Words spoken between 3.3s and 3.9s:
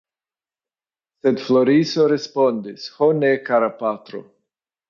kara